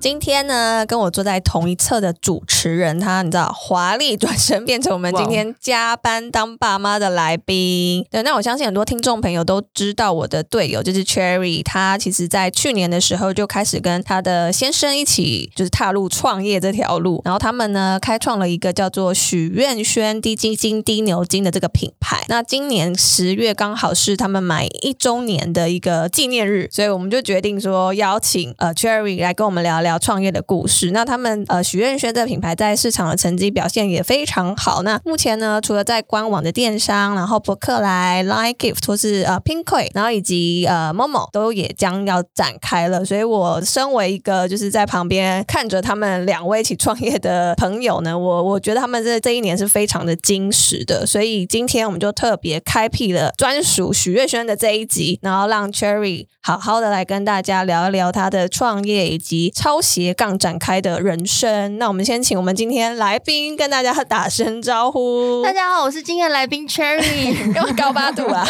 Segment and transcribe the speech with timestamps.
[0.00, 8.06] 今天呢，跟我坐在同一侧的主持人，他你知道，华丽转身变成我们今天加班当爸妈的来宾。
[8.10, 22.24] 对，那我相信很多听众朋友都知道我的队友就是 Cherry，他其实在去年的时候就开始跟他的先生一起就是踏入创业这条路，然后他们呢开创了一个叫做许愿轩低基金低牛金的这个品牌。
[22.28, 29.89] 那今年十月刚好是他们满一周年的一个纪念日，所以我们就决定说邀请呃 Cherry 来跟我们聊聊。
[29.90, 34.84] 聊创业的故事，那他们呃许愿轩这个品牌在市场的成绩表现也非常好。
[34.84, 43.04] 那目前呢，除了在官网的电商，然后博客来、Line Gift 或是呃 Pinkoi，然后以及呃 Momo 都也将要展开了。
[43.04, 51.04] 所以我身为一个就是在旁边看着他们两位一起创业的朋友呢，我我觉得他们这这一年是非常的精实的。
[51.04, 59.79] 所以今天我们就特别开辟了专属许愿轩的这一集，然后让 Cherry 好好的来跟大家聊一聊他的创业以及超。
[59.80, 65.42] 斜杠展开的人生，那我们先请我们今天来宾跟大家打声招呼。
[65.42, 68.46] 大家好，我是今天的来宾 Cherry， 因为高八度啊，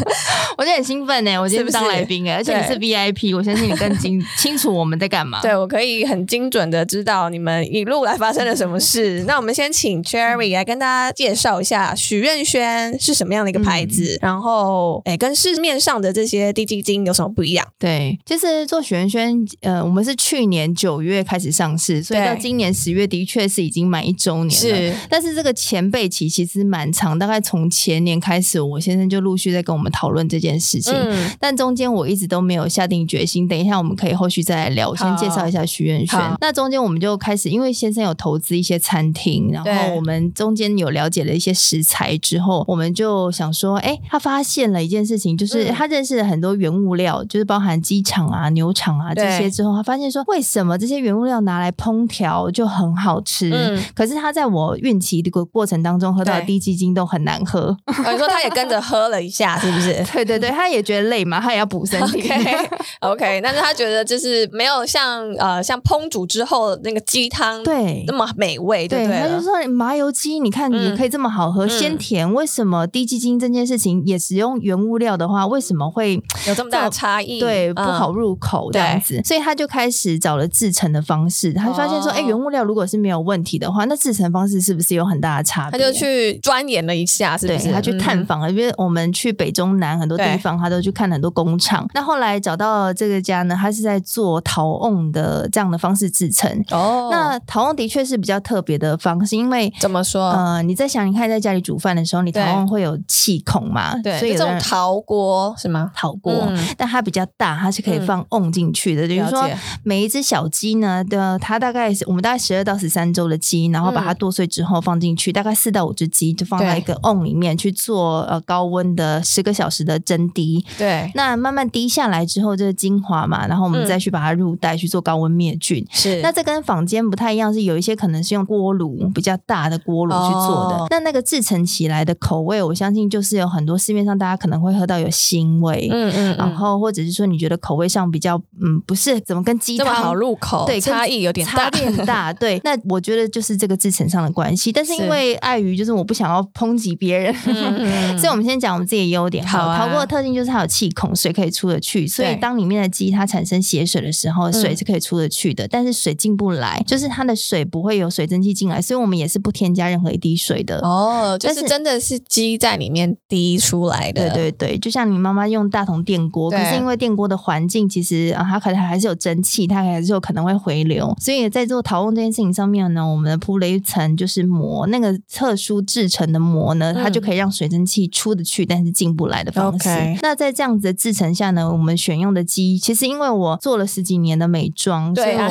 [0.56, 1.38] 我就很兴奋呢。
[1.38, 5.40] 我今天不当来宾哎，而且你是 VIP，我相信你更清 清楚我们在干嘛。
[5.42, 9.24] 对，我可以很精准的知道你们一路来发生了什么事。
[9.26, 17.66] 那我们先请 Cherry 来跟大家介绍一下许愿轩是什么样的一个牌子，嗯、然后哎，跟市面上的这些低基金有什么不一样？
[17.78, 20.69] 对，就是做许愿轩，呃，我们是去年。
[20.74, 24.50] 九月开始上市，所以到今年十月的确是已经满一周年了。
[24.50, 30.92] 是，但是这个前辈期其实蛮长，大概从前年开始，我先生就陆续在跟我们讨论这件事情。
[30.94, 33.46] 嗯，但中间我一直都没有下定决心。
[33.48, 34.90] 等一下我们可以后续再来聊。
[34.90, 36.18] 我先介绍一下徐元轩。
[36.40, 53.50] 那中间我们就开始，因为先生有投资一些餐厅，然后我们中间有了解了一些食材之后，我们就想说，哎，他发现了一件事情，就是他认识了很多原物料，就是包含鸡场啊、牛场啊这些之后，他发现说，为什么怎么这些原物料拿来烹调就很好吃？
[53.50, 57.74] 嗯，可是他在我孕期的过程当中喝到的低基精都很难喝。
[57.86, 60.04] 你说他也跟着喝了一下，是不是？
[60.12, 62.20] 对 对对， 他也觉得累嘛，他也要补身体。
[62.20, 62.68] OK，,
[63.00, 77.40] okay 但是他觉得就是没有像呃像烹煮之后那个鸡汤对那么美味，对，他就说麻油鸡，你看也可以这么好喝，鲜、嗯、甜，为什么低基精这件事情也使用原物料的话，为什么会有这么大的差异？
[77.40, 80.49] 对，不好入口这样子，所以他就开始找了。
[80.50, 85.78] 制成的方式，他发现说，哎、欸，原物料如果是没有问题的话，那制成方式是不是有很大的差别？
[85.78, 87.70] 他就去钻研了一下，是不是？
[87.70, 91.86] 他去探访了，因为我们去北中南很多地方，他都去看很多工厂。
[91.94, 96.50] 那后来找到这个家呢，他是在做陶瓮的这样的方式制成。
[96.70, 100.30] 哦，那陶瓮的确是比较特别的方式，因为怎么说？
[100.30, 103.96] 呃，你在想，你看在家里煮饭的时候，你陶瓮会有气孔嘛？
[104.02, 105.90] 对，所以这种陶锅是吗？
[105.94, 109.06] 陶锅、嗯，但它比较大，它是可以放瓮进去的。
[109.06, 109.48] 比、嗯、如说
[109.82, 110.50] 每一只小。
[110.50, 120.64] 鸡呢的，它大概是我们大概十二到十三周的鸡，然后把它剁碎之后放进去，嗯、大概四到五只鸡就放在一个瓮里面去做呃高温的十个小时的蒸滴。
[120.76, 125.86] 对，那慢慢滴下来之后，就是精华嘛，然后我们再去把它入袋去做高温灭菌。
[125.90, 130.86] 是、嗯，那这跟坊间不太一样，是有一些可能是用锅炉比较大的锅炉去做的。
[130.90, 140.66] 那、哦、那个制成起来的口味，我相信就是有很多市面上大家可能会喝到有腥味，嗯嗯，然后或者是说你觉得口味上比较嗯不是怎么跟鸡汤入口。
[140.66, 142.32] 对，差异有点大，差点大。
[142.32, 144.70] 对， 那我觉得就是这个制程上的关系。
[144.70, 149.44] 但是因为碍于就是我不想要抨击别人， 嗯、所以我们先讲我们自己的优点。
[149.46, 152.06] 好，陶锅的特性就是它有气孔，水可以出得去。
[152.06, 155.66] 所以当里面的鸡它产生血水的时候，水是可以出得去的。
[155.66, 158.80] 但是水进不来，就是它的水不会有水蒸气进来。
[158.82, 160.78] 所以我们也是不添加任何一滴水的。
[160.80, 164.30] 哦，就是真的是鸡在里面滴出来的。
[164.30, 170.50] 对对对，就像你妈妈用大同电锅，可是因为电锅的环境其实啊，它可能还是有蒸汽，它还是有可能会。
[170.60, 179.88] 回流，所以在做陶瓮这件事情上面呢，我们铺了一层就是膜，那个特殊制成的膜呢，它就可以让水蒸气出得去，但是进不来的方式。
[179.88, 180.18] Okay.
[180.20, 185.50] 那在这样子的制成下呢，我们选用的鸡，其实因为我做了十几年的美妆，对啊，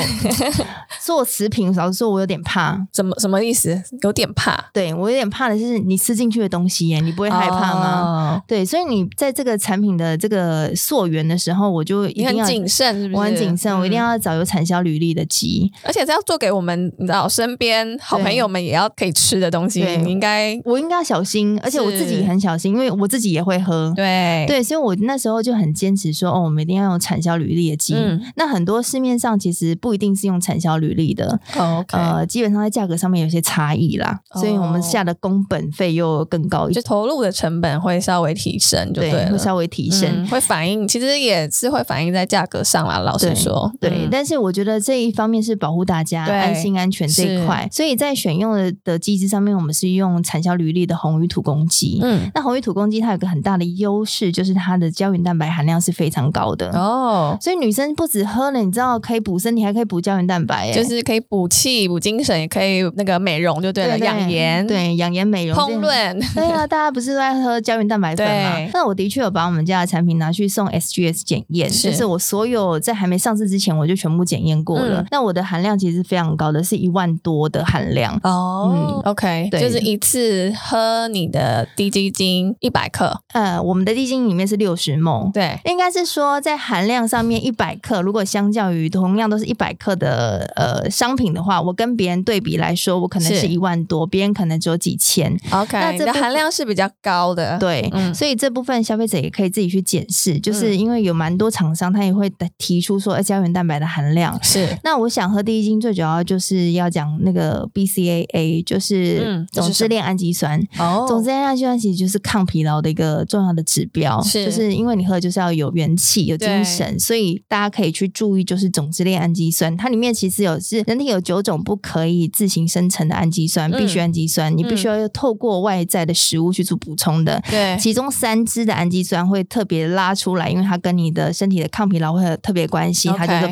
[1.02, 2.86] 做食品老实说，我有点怕。
[2.92, 3.82] 怎么什么意思？
[4.04, 4.66] 有点怕？
[4.72, 8.42] 对，我有点怕的是你吃进去的东西耶，你不会害怕吗？Oh.
[8.48, 13.18] 对，所以你在这个产品的这个溯源的时候，我就一定要谨慎，是不是？
[13.18, 23.94] 我很谨慎，我一定要找有产产销履历的鸡，而且是要做给我们你知道身边好朋友们也要可以吃的东西，你应该我应该要小心，而且我自己也很小心，因为我自己也会喝。
[23.96, 27.94] 对对，所以我那时候就很坚持说，哦，我们一定要用产销履历的鸡。
[27.96, 43.00] 嗯、那很多市面上其实不一定是用产销履历的，哦 okay、呃，基本上在价格上面有些差异啦，哦、所以我们下的工本费又更高一点，就投入的成本会稍微提升就对，对，会稍微提升，嗯、会反映，其实也是会反映在价格上啦。
[43.00, 52.00] 老实说，对，但是我觉得这一方面是保护大家安心安全这一块，所以在选用的的机制上面，我们是用产销履历的红鱼土公鸡。
[52.02, 68.72] 嗯，那红鱼土公鸡它有个很大的优势，就是它的胶原蛋白含量是非常高的哦，所以女生不止喝了，你知道可以补身体，还可以补胶原蛋白，就是可以补气、补精神，也可以那个美容，就对了，养颜，对，养颜美容、烹饪，对啊， 大家不是都在喝胶原蛋白粉吗？
[68.74, 75.04] 那我的确有把我们家的产品拿去送 SGS 检验，就是我所有在还没上市之前，我就全部检验过了。
[75.12, 78.18] 那我的含量其实是非常高的，是一万多的含量。
[78.24, 79.02] 哦。
[79.06, 93.50] OK，对，就是一次喝你的低基精一百克，呃，我们的滴精里面是六十 ml，对，应该是说在含量上面一百克，如果相较于同样都是一百克的呃商品的话，我跟别人对比来说，我可能是。
[93.50, 95.36] 一万多，别人可能只有几千。
[95.50, 104.68] OK，那这个含量是比较高的，对，嗯，所以这部分消费者也可以自己去检视，就是因为有蛮多厂商他也会提出说，胶原蛋白的含量是。
[104.84, 110.60] 那我想喝第一精最主要就是要讲那个 BCAA，就是总支链氨基酸。
[110.78, 127.42] 哦，总支链氨基酸其实就是抗疲劳的一个重要的指标，是，就是因为你喝就是要有元气、有精神，所以大家可以去注意，就是总支链氨基酸，它里面其实有是人体有九种不可以自行生成的氨基酸，必需氨基酸，你必须要透过外在的食物去做补充的。
[127.50, 133.50] 对，其中三支的氨基酸会特别拉出来，因为它跟你的身体的抗疲劳会有特别关系，它叫做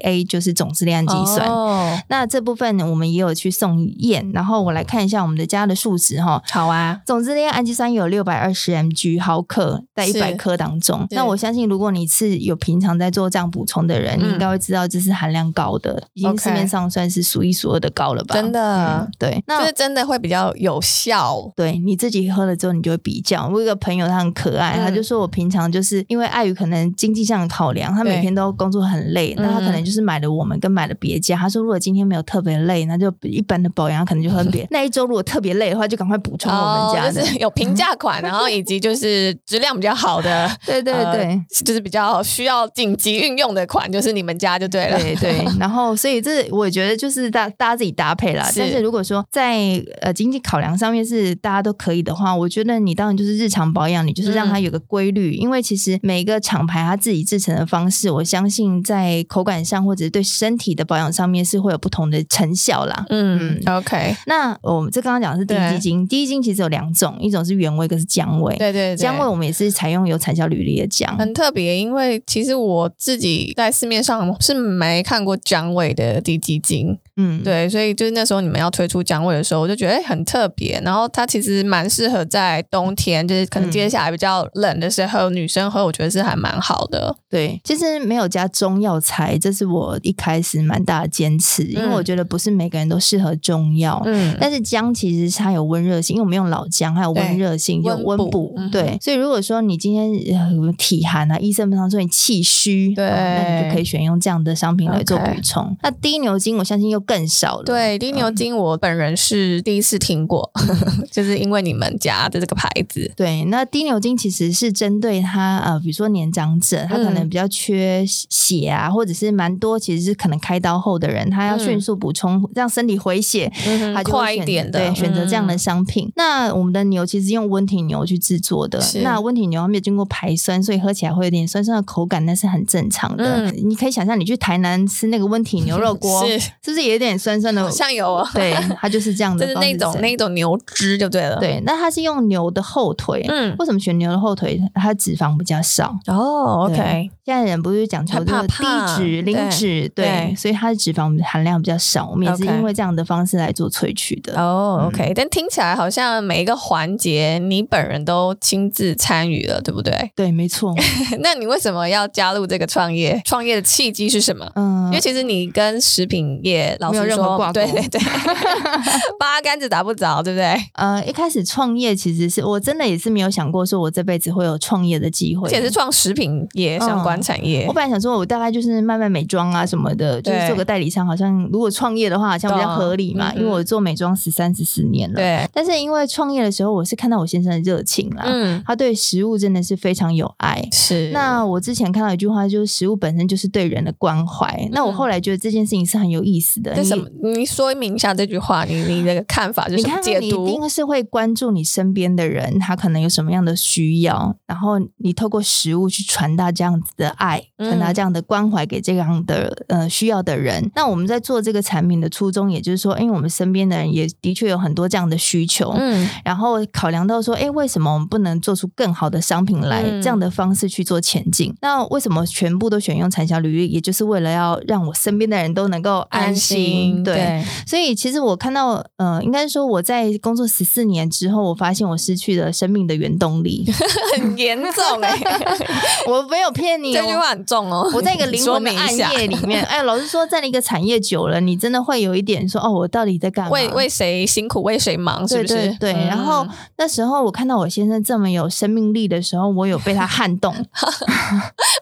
[0.00, 1.48] BCAA，就是总支链氨基酸。
[1.48, 6.42] 哦，那这部分呢，我们也有去送验，然后我来看一下我们的家的数值哈。
[6.50, 11.06] 好啊，总支链氨基酸有六百二十 mg 毫克在一百克当中。
[11.10, 18.34] 那我相信，如果你是有平常在做这样补充的人，你应该会知道这是含量高的，已经市面上算是数一数二的高了吧？
[18.34, 21.50] 真的，对，那就是真的会比较有效。
[21.56, 23.48] 对，你自己喝了之后，你就会比较。
[23.48, 31.36] 我有一个朋友，他很可爱，他就说我平常就是因为碍于可能经济上的考量，他每天都工作很累，那他可能就是买了我们跟买了别家。
[31.36, 34.66] 他说如果今天没有特别累，那就一般的保养可能就喝别。
[34.70, 44.98] 那一周如果特别累的话，就赶快补充我们家的，就是有平价款， 然后以及就是质量比较好的， 对对对，就是比较需要紧急运用的款，就是你们家就对了。
[44.98, 48.48] 对对，然后所以这我觉得就是大大家自己搭配啦。
[48.56, 63.06] 但是如果说在呃经济考量上面是大家都可以的话，我觉得你当然就是日常保养，你就是让它有个规律，因为其实每个厂牌它自己制成的方式，我相信在口感上或者是对身体的保养上面是会有不同的成效啦。
[63.08, 64.16] 嗯，OK。
[64.26, 68.56] 那我们这刚刚讲的是低基金，低基金其实有两种，一种是原味，一个是姜味。
[68.56, 76.98] 对对，姜味我们也是采用有产销履历的姜，很特别，因为其实我自己在市面上是没看过姜味的滴鸡精。
[77.20, 80.80] 嗯，对，所以就是那时候你们要推出姜味的时候，我就觉得哎很特别。
[80.84, 87.14] 然后它其实蛮适合在冬天，就是可能接下来比较冷的时候，女生喝，我觉得是还蛮好的。
[87.28, 94.02] 对，其实没有加中药材，这是我一开始蛮大的坚持，因为我觉得不是每个人都适合中药。
[94.06, 98.58] 嗯，但是姜其实它有温热性，因为我们用老姜，还有温热性，有温补。
[98.72, 100.12] 对，所以如果说你今天
[100.54, 105.76] 有体寒啊，医生常说你气虚，对，那你就可以选用这样的商品来做补充。
[105.82, 107.64] 那低牛筋，我相信又更少了。
[107.64, 113.10] 对，滴牛精我本人是第一次听过，嗯、 就是因为你们家的这个牌子。
[113.16, 126.06] 对，那滴牛精其实是针对他呃，比如说年长者，他可能比较缺血啊，嗯、或者是蛮多其实是可能开刀后的人，他要迅速补充，让身体回血，嗯、他就快一点的，对，选择这样的商品。
[126.06, 133.50] 嗯、那我们的牛其实用温体牛去制作的，是那温体牛它没有经过排酸，所以喝起来会有点酸酸的口感，那是很正常的。
[133.50, 137.40] 嗯、你可以想象，你去台南吃那个温体牛肉锅， 是是不是也有点酸？
[137.40, 141.36] 酸的像有，对，它就是这样的，就是那种那种牛脂就对了。
[141.40, 144.60] 对，那它是用牛的后腿，嗯，为什么选牛的后腿？
[144.74, 145.96] 它脂肪比较少。
[146.06, 147.10] 哦，OK。
[147.24, 148.64] 现在人不是讲求这个低
[148.96, 152.08] 脂、零脂，对，所以它的脂肪含量比较少。
[152.10, 154.38] 我们也是因为这样的方式来做萃取的。
[154.40, 155.12] 哦，OK。
[155.14, 160.10] 但听起来好像每一个环节你本人都亲自参与了，对不对？
[160.16, 160.74] 对，没错。
[161.20, 163.20] 那你为什么要加入这个创业？
[163.24, 164.50] 创业的契机是什么？
[164.56, 168.00] 嗯，因为其实你跟食品业老实说，对对对，
[169.18, 170.56] 八竿子打不着，对不对？
[170.74, 177.66] 呃，一开始创业其实是我真的也是没有想过说我这辈子会有创业的机会，而且是创食品业相关产业。
[177.66, 185.16] 嗯、我本来想说，我大概就是卖卖美妆啊什么的，就是做个代理商，好像如果创业的话，好像比较合理嘛，嗯、因为我做美妆十三十四年了。
[185.16, 190.66] 对，但是因为创业的时候，我是看到我先生的热情啦，嗯，他对食物真的是非常有爱。
[190.72, 194.46] 是，那我之前看到一句话，就是食物本身就是对人的关怀。
[194.62, 196.69] 嗯、那我后来觉得这件事情是很有意思的。
[196.76, 197.06] 为什么？
[197.22, 200.26] 你说明一下这句话，你你的看法就是什么解读？
[200.26, 210.70] 你看，你一定是会关注你身边的人，他可能有什么样的需要，然后你透过食物去传达这样子的爱，传达这样的关怀给这样的呃需要的人。
[210.74, 219.82] 那我们在做这个产品的初衷，也就是说，因为我们身边的人也的确有很多这样的需求，嗯，然后考量到说，哎，为什么我们不能做出更好的商品来？
[220.00, 221.54] 这样的方式去做前进。
[221.60, 223.68] 那为什么全部都选用产销履历？
[223.68, 226.59] 也就是为了要让我身边的人都能够安心。
[227.04, 233.64] 对，对，所以其实我看到，呃，应该说我在工作十四年之后，我发现我失去了生命的原动力，
[234.16, 235.66] 很严重哎、欸！
[236.06, 237.90] 我没有骗你，这句话很重哦。
[237.94, 243.50] 我在一个灵魂的暗夜里面， 哎，老实说，在那个产业久了，你真的会有一点说，哦，我到底在干嘛？
[243.50, 245.26] 为为谁辛苦，为谁忙？
[245.26, 245.54] 是不是？
[245.54, 250.54] 对，对，对，嗯、然后那时候我看到我先生这么有生命力的时候，我有被他撼动。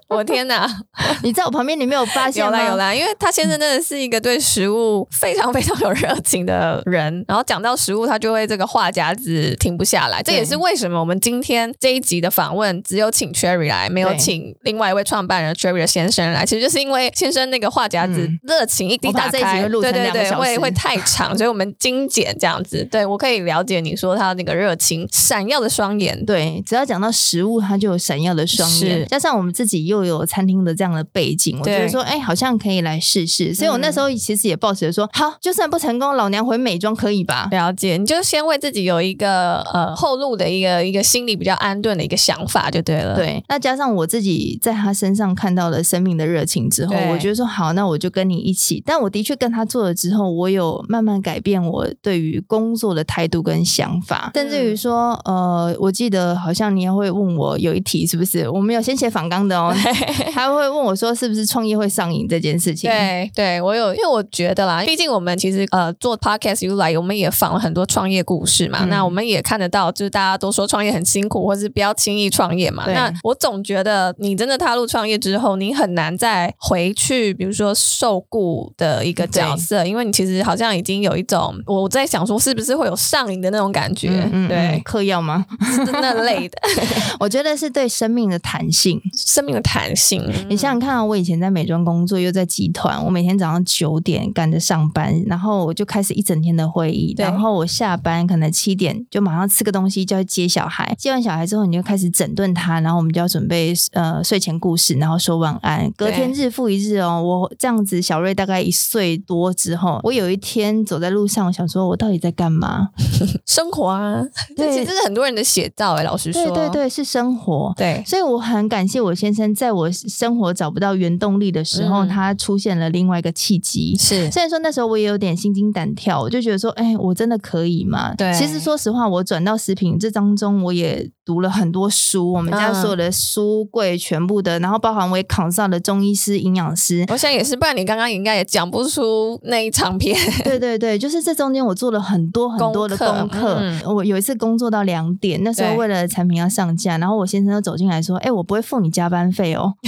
[0.17, 0.67] 我天哪！
[1.23, 2.59] 你在我旁边，你没有发现吗？
[2.59, 10.23] 有啦有啦，因为他先生真的是一个对食物非常非常有热情的人，然后讲到食物，他就会这个话匣子停不下来。
[10.23, 16.47] 这也是为什么我们今天这一集的访问只有请 Cherry 来，没有请另外一位创办人 Cherry 的先生来。
[16.47, 22.83] 其实就是因为先生那个话匣子热情一滴打开，对对对，会会太长， 所以我们精简这样子。
[22.91, 26.25] 对，我可以了解你说他那个热情闪耀的双眼。
[26.25, 29.07] 对，只要讲到食物，他就有闪耀的双眼。
[29.07, 33.55] 加上我们自己又有餐厅的这样的背景，我觉得说，哎，好像可以来试试。
[33.55, 37.49] 所以我那时候其实也抱持着说，好，就算不成功，老娘回美妆可以吧？
[37.51, 43.15] 了解，你就先为自己有一个呃后路的一个一个心理比较安顿的一个想法就对了。
[43.15, 48.83] 对，那加上我自己在他身上看到了生命的热情之后，我觉得说好，那我就跟你一起。
[48.85, 58.49] 但我的确跟他做了之后，我有慢慢改变我对于工作的态度跟想法，甚至于说，呃，我记得好像你也会问我有一题是不是？
[58.49, 59.75] 我们有先写访纲的哦。
[60.33, 68.81] 他会问我说：“是不是创业会上瘾这件事情？”对，对我有，因为我觉得啦，毕竟我们其实呃做 podcast 以来，我们也访了很多创业故事嘛。
[68.83, 72.85] 嗯、那我们也看得到，就是大家都说创业很辛苦，或是不要轻易创业嘛。
[72.87, 84.09] 那我总觉得，你真的踏入创业之后，你很难再回去，比如说受雇的一个角色，因为你其实好像已经有一种我在想说，是不是会有上瘾的那种感觉？
[84.09, 85.45] 嗯嗯、对，嗑药吗？
[85.93, 86.59] 那类的，
[87.21, 90.23] 我觉得是对生命的弹性，生命的弹性。
[90.49, 105.91] 你想想看啊，我以前在美妆工作，又在集团，我每天早上九点赶着上班，然后我就开始一整天的会议，然后我下班可能七点就马上吃个东西，就要接小孩，接完小孩之后，你就开始整顿他，然后我们就要准备呃睡前故事，然后说晚安。
[105.97, 112.89] 隔天日复一日哦，我这样子，小瑞大概一岁多之后，我有一天走在路上，我想说我到底在干嘛？
[113.47, 114.23] 生活啊，
[114.57, 117.73] 对这其实是很多人的写照哎，老实说，对对对，是生活。
[117.77, 119.89] 对，所以我很感谢我先生，在我。
[120.19, 123.97] 生活找不到原动力的时候，嗯、他出现了另外一个契机。
[123.97, 128.15] 是，虽然说那时候我也有点心惊胆跳，我就觉得说，哎，我真的可以吗？
[128.15, 137.05] 对，其实说实话，我转到食品这当中，我也读了很多书，我们家所有的书柜全部的，嗯、然后包含我也考上的中医师、营养师。
[137.11, 140.17] 我想也是，不然你刚刚应该也讲不出那一长篇。
[140.43, 143.59] 对对对，就是这中间我做了很多很多的功课。
[143.61, 149.75] 嗯、我有一次工作到两点，那时候为了产品要上架，然后我先生就走进来说：“哎，我不会付你加班费哦。”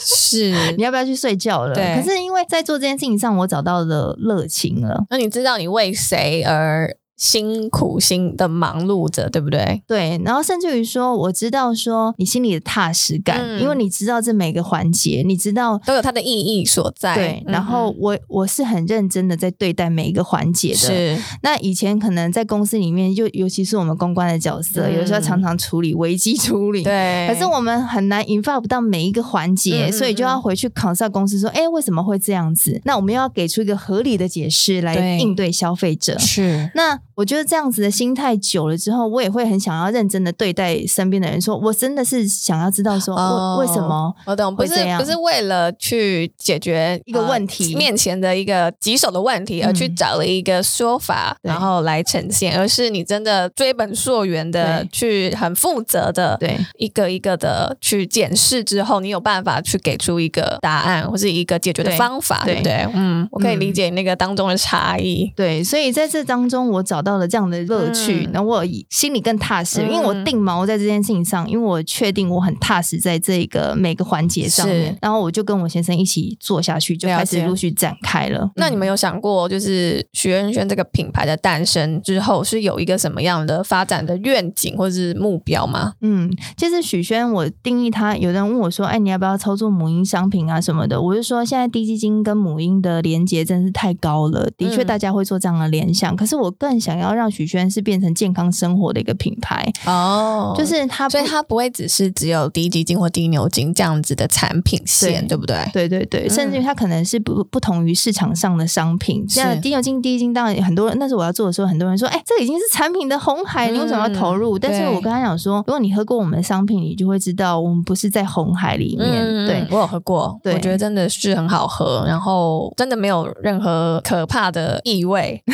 [0.00, 1.74] 是，你要不要去睡觉了？
[1.74, 2.00] 对。
[2.00, 5.04] 可是因为在做这件事情上，我找到了热情了。
[5.10, 6.96] 那你知道你为谁而？
[7.22, 9.80] 辛苦心的忙碌着，对不对？
[9.86, 17.14] 对，然后甚至于说，我知道说你心里的踏实感，嗯、因为你知道这每个环节，你知道都有它的意义所在。
[17.14, 20.76] 对，然后我我是很认真的在对待每一个环节的。
[20.76, 26.82] 是，那以前可能在公司里面，就尤其是我们公关的角色，嗯、有时候常常处理危机处理。
[26.82, 32.80] 对，可是我们很难引发不到每一个环节，嗯、所以就要回去考察公司说，哎，为什么会这样子？
[32.84, 36.18] 那我们又要给出一个合理的解释来应对消费者。
[36.18, 36.98] 是，那。
[37.14, 56.58] 我觉得这样子的心态久了之后，我也会很想要认真的对待身边的人说，说我真的是想要知道说，哦、为什么我懂，不是不是为了去解决一个问题、呃、面前的一个棘手的问题而去找了一个说法，嗯、然后来呈现，而是你真的追本溯源的去很负责的，对。
[56.78, 62.88] 一个一个的去检视之后，你有办法去给出一个答案或是一个解决的方法，对，对不对？
[62.94, 65.32] 嗯，我可以理解那个当中的差异。
[65.36, 78.50] 对，所以在这当中，我找到了这样的乐趣，然后我心里更踏实，因为我定锚在这件事情上，因为我确定我很踏实在这个每个环节上面，然后我就跟我先生一起做下去，就开始陆续展开了。
[78.56, 85.94] 那你们有想过，就是许愿轩这个品牌的诞生之后，是有一个什么样的发展的愿景或者是目标吗？
[86.00, 96.14] 嗯，其实许轩，我定义他，有人问我说：“哎，你要不要操作母婴商品啊什么的？”我就说，现在低基金跟母婴的连接真是太高了，的确大家会做这样的联想。
[96.14, 105.70] 嗯、可是我更想要让许宣是变成健康生活的一个品牌哦，就是它，所以它不会只是只有滴鸡精或低牛精这样子的产品线，对，对不对？
[105.72, 109.24] 对对对，甚至于它可能是不不同于市场上的商品。
[109.28, 119.08] 像低牛精、滴鸡精，当然很多人那时候我要做的时候，很多人说：“哎，这已经是产品的红海，你为什么要投入？”嗯、但是我跟他讲说：“如果你喝过我们的商品，你就会知道我们不是在红海里面。
[119.10, 125.42] 嗯”对，我有喝过，对，我觉得真的是很好喝，然后真的没有任何可怕的异味。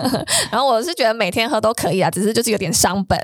[0.50, 3.18] 然后我是觉得每天喝都可以啊，只是就是有点伤本。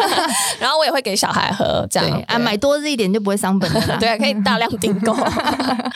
[0.60, 3.80] 然后我也会给小孩喝，这样啊，买多这一点就不会伤本了。
[3.98, 5.14] 对，可以大量订购。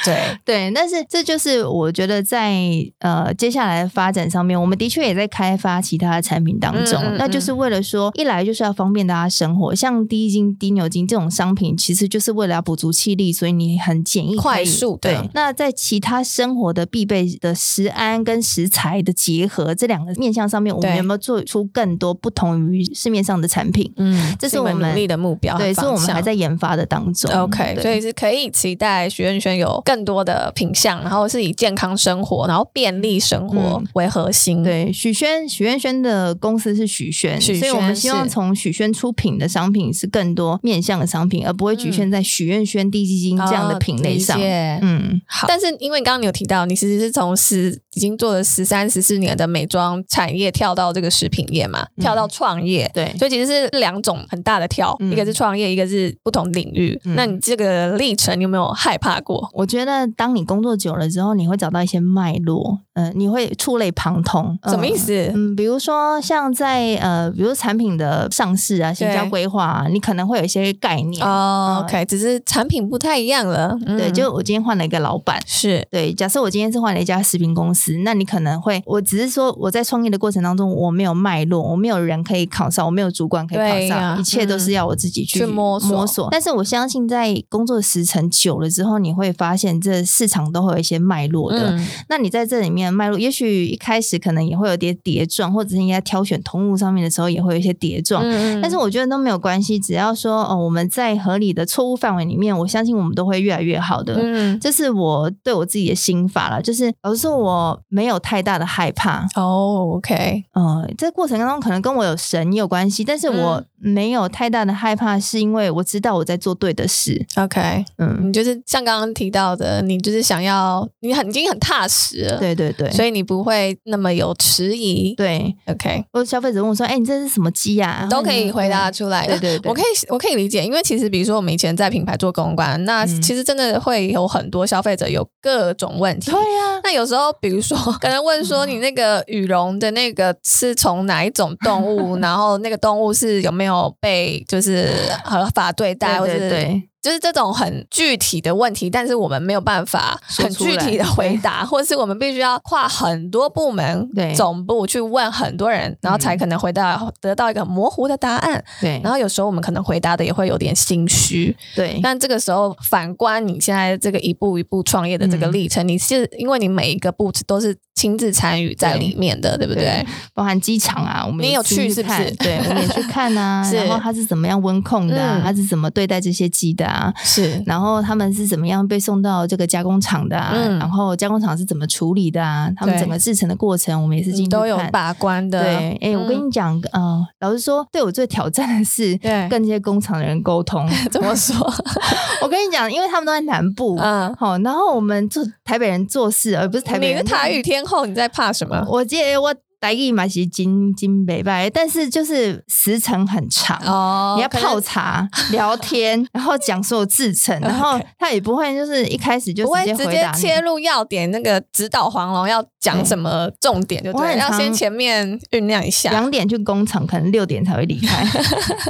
[0.05, 2.61] 对 对，但是这就是我觉得在
[3.01, 14.99] 呃接下来的发展上面，我们的确也在开发其他的产品当中，嗯嗯嗯，那就是为了说，一来就是要方便大家生活，像低筋、低牛筋这种商品，其实就是为了要补足气力，所以你很简易、快速。
[15.01, 23.91] 对，那在其他生活的必备的食安跟食材的结合这两个面向上面，我们有没有做出更多不同于市面上的产品？
[23.97, 27.31] 嗯，这是我们努力的目标，对，是我们还在研发的当中。
[27.33, 34.63] OK，所以是可以期待许愿轩有更多的品相，然后是以健康生活，然后便利生活为核心。
[34.63, 44.39] 嗯、对，许轩许愿轩的公司是许轩，许所以我们希望从许轩出品的商品是更多面向的商品，而不会局限在许愿轩低基金这样的品类上。
[44.39, 45.47] 哦、嗯，好。
[45.49, 57.01] 但是因为刚刚你有提到，你其实是从十已经做了十三十四年的美妆产业跳到这个食品业嘛，跳到创业，对，所以其实是两种很大的跳，一个是创业，一个是不同领域。
[57.17, 59.49] 那你这个历程，你有没有害怕过？
[59.55, 64.59] 我觉得当你工作久了之后，你会找到一些脉络，嗯，你会触类旁通。
[64.69, 65.33] 什么意思？
[65.35, 71.83] 嗯，比如说像在呃，比如产品的上市啊、行销规划，你可能会有一些概念哦。
[71.83, 73.75] OK，只是产品不太一样了。
[73.87, 76.13] 对，就我今天换了一个老板，是对。
[76.13, 85.89] 假设我今天是换了一家食品公司，那你可能会，我只是说我在创业的过程当中，我没有脉络，我没有人可以考上，我没有主管可以考上，一切都是要我自己去摸索。
[85.91, 86.29] 摸索。
[86.31, 91.79] 但是我相信，在工作时程久了之后，你会发现这市场都会有一些脉络的。
[92.09, 98.23] 那你在这里面脉络，也许一开始可能也会有点叠撞，或者是你在挑选通路上面的时候也会有一些叠撞。
[98.61, 104.17] 但是我觉得都没有关系，只要说哦，我们在合理的错误范围里面，我相信我们都会越来越好的。
[104.19, 109.27] 嗯，这是我对我自己的心法了，就是老实说我没有太大的害怕。
[109.35, 117.25] 哦，OK，嗯，这个过程当中可能跟我有神也有关系，但是我没有太大的害怕，是因为我知道我在做对的事。
[117.37, 125.15] OK，嗯，你就是像刚刚提到的，你就是想要，你很已经很踏实了，对对对，所以你不会那么有迟疑。
[125.15, 126.05] 对，OK。
[126.13, 129.27] 或者消费者问我说：“哎，你这是什么鸡呀？”都可以回答出来。
[129.27, 136.31] 对对对，我可以我可以理解，因为其实比如说我们以前在品牌做公关，那其实真的会有很多消费者有各种问题。
[136.31, 144.89] 对呀，那有时候比如说 可能问说你那个羽绒的那个是从哪一种动物， 然后那个动物是有没有被就是
[145.25, 146.89] 合法对待，或者对。
[147.07, 158.65] 就是这种很具体的问题，但是我们没有办法很具体的回答， 或是我们必须要跨很多部门、总部去问很多人，然后才可能回答得到一个模糊的答案。
[158.81, 161.57] 对，然后有时候我们可能回答的也会有点心虚。
[161.77, 170.07] 对，但这个时候反观你现在这个一步一步创业的这个历程，你是因为你每一个步子都是亲自参与在里面的，对不对？
[170.35, 172.31] 包含机场啊，我们也有去是不是？
[172.37, 177.07] 对，我们也去看啊， 然后它是怎么样温控的，它是怎么对待这些鸡的啊？
[177.07, 180.53] 啊，是，然后他们是怎么样被送到这个加工厂的啊？
[180.55, 182.71] 嗯、然后加工厂是怎么处理的啊？
[182.77, 185.63] 他们整个制成的过程，我们也是进去都有把关的。
[185.63, 189.17] 对，哎、嗯，我跟你讲，嗯，老实说，对我最挑战的是
[189.49, 190.87] 跟这些工厂的人沟通。
[191.11, 191.57] 怎么说？
[192.43, 197.25] 我跟你讲，因为他们都在南部，嗯，好、哦，然后我们做台北人做事，而不是台北人。
[197.25, 198.85] 你是台语天后，你在怕什么？
[198.89, 204.35] 我记得我台语嘛是金金北拜，但是就是时程很长哦。
[204.37, 216.11] 你要泡茶、聊天，然后讲所有制程， 然后他也不会就是一开始就直接回答，直接切入要点，那个指导黄龙要讲什么重点就对，就对，要先前面酝酿一下。
[216.11, 218.27] 两点去工厂，可能六点才会离开。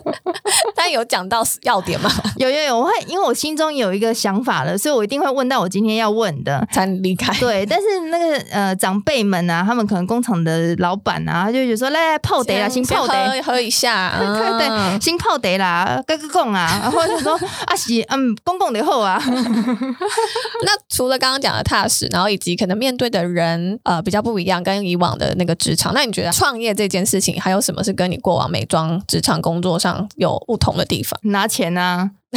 [0.74, 2.10] 但有讲到要点吗？
[2.38, 7.36] 有有有，我会因为我心中有一个想法了，所以我一定会问到我今天要问的才离开。
[7.40, 17.34] 对，但是那个呃长辈们啊，他们可能工厂的老板啊，他就觉得说来来泡茶啦，先泡茶喝，喝一下，对对对，先泡茶啦，哥哥讲啊，然后就说
[17.66, 19.20] 啊是嗯公公的后啊。
[20.62, 31.18] 那除了刚刚讲的踏实，然后以及可能面对的人呃比较不一样，跟以往的那个职场，那你觉得创业这件事情还有什么是跟你过往美妆职场工作上有不同的地方？
[31.22, 32.10] 拿钱啊。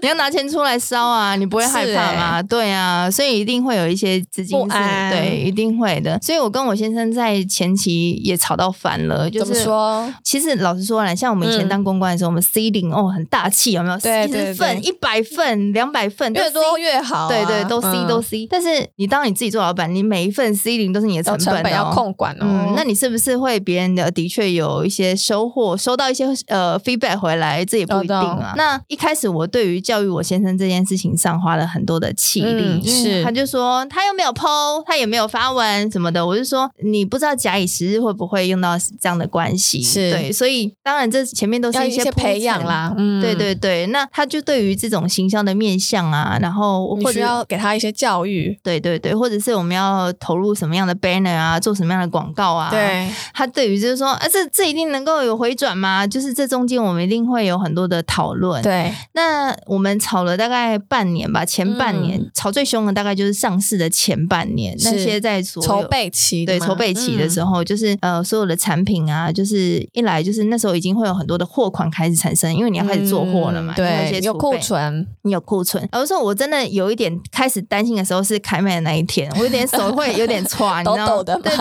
[0.00, 2.36] 你要拿钱出来烧啊，你不会害怕吗？
[2.36, 4.76] 欸、对啊，所以一定会有一些资金是，
[5.10, 6.18] 对，一定会的。
[6.20, 10.14] 所以我跟我先生在前期也吵到烦了，就是怎么说？
[10.22, 13.98] 其实老实说来，像我们以前当公关的时候，嗯、我们 C 零哦很大气，有没有？
[13.98, 17.28] 对对对，份、一百份、两百份，越多越好、啊。
[17.28, 18.46] 对对，都 C、嗯、都 C。
[18.50, 22.44] 但是你当你自己做老板，你每一份 C 零都是你的成本、哦，成本要控管哦。
[22.44, 27.43] 嗯，那你是不是会别人的的确有一些收获，收到一些呃 feedback 回来？
[27.66, 28.54] 这也不一定啊。
[28.56, 40.10] 那一开始我对于教育我先生这件事情上花了很多的气力，嗯、是他就说他又没有 PO，他也没有发文什么的，我就说你不知道假以时日会不会用到这样的关系，是。
[40.12, 56.06] 对，所以当然这前面都是一些，培养啦，嗯，对对对，那他就对于这种形象的面相啊，然后或者要给他一些教育，对对对，或者是我们要投入什么样的 banner 啊，做什么样的广告啊，对，他对于就是说啊，这这一定能够有回转吗？
[56.06, 60.74] 就是这中间我们一定会有很多的讨论，对，那我们吵了大概。
[60.86, 75.88] 半年吧，前半年、嗯、吵最凶的大概就是上市的前半年，那些在筹备期，对筹备期的时候，嗯、就是呃所有的产品啊，就是一来就是那时候已经会有很多的货款开始产生，因为你要开始做货了嘛，嗯、对，有库存，你有库存。
[75.92, 81.22] 有时候我真的有一点开始担心的时候是开卖的那一天，我有点手会有点剉， 你知道吗？
[81.24, 81.52] 对对，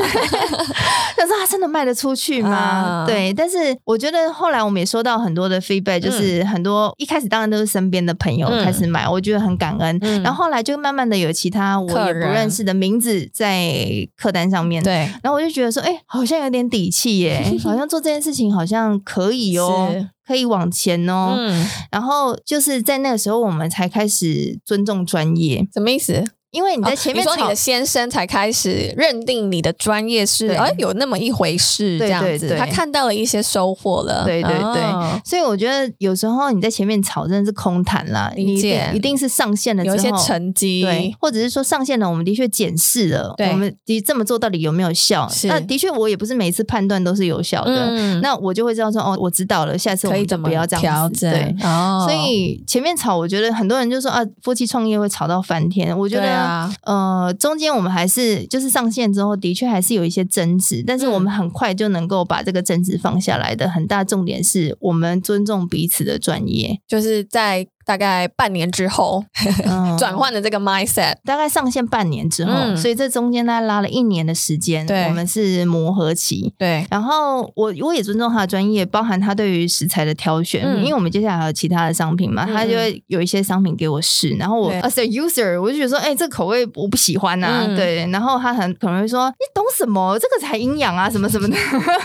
[1.15, 3.05] 但 是他真的卖得出去吗？
[3.05, 8.83] 嗯、对，但是我觉得后来我们也收到很多的 feedback，就是很多、嗯、一开始当然都是身边的朋友开始。
[8.83, 9.97] 买，我觉得很感恩。
[10.01, 14.83] 嗯、然后后来就慢慢的有其他我也不认识的名字在客单上面。
[14.83, 21.35] 对，然后我就觉得说，哎、欸，好像有点底气耶， 好像做这件事情好像可以哦，是可以往前哦。
[21.37, 25.65] 嗯、然后就是在那个时候，我们才开始尊重专业。
[25.73, 26.23] 什么意思？
[26.53, 43.49] 因为你在前面、哦，你说你的先生才开始认定你的专业是，哎对，有那么一回事，这样子，对对对，他看到了一些收获了，对对对，哦、所以我觉得有时候你在前面吵真的是空谈啦，理解，一定是上线了之后，有一些成绩，对，或者是说上线了，我们的确检视了，对。
[43.49, 45.27] 我们的这么做到底有没有效？
[45.29, 45.47] 是。
[45.47, 56.27] 那的确我也不是每一次判断都是有效的，嗯、那我就会知道说，哦，我知道了，下次我们就不要这样子，对，哦，所以前面吵，我觉得很多人就说啊，夫妻创业会吵到翻天，我觉得，
[56.83, 63.69] 呃，中间我们还是就是上线之后，的确还是有一些争执，但是我们很快就能够把这个争执放下来的。
[63.69, 67.67] 很大重点是我们尊重彼此的专业，就是在。
[67.85, 69.23] 大概半年之后，
[69.97, 75.03] 转换的这个 mindset，大概上线半年之后，嗯、所以这中间大概拉了一年的时间，对。
[75.05, 76.53] 我们是磨合期。
[76.57, 90.17] 对，然后我我也尊重他的专业，包含他对于食材的挑选，嗯、因为我们接下来还有其他的商品嘛，嗯、他就会有一些商品给我试，然后我 as a user，我就觉得说，哎、欸，这个口味我不喜欢呐、对，然后他很可能会说，你懂什么？
[90.17, 91.57] 这个才营养啊，什么什么的，